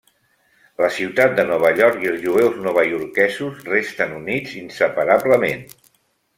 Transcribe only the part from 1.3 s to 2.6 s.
de Nova York i els jueus